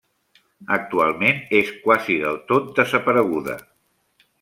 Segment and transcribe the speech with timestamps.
[0.77, 3.65] Actualment és quasi del tot desapareguda.